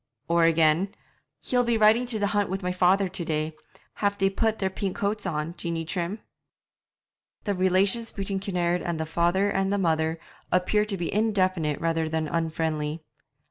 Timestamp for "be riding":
1.63-2.07